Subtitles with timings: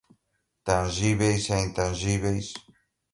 [0.65, 2.47] tangíveis e intangíveis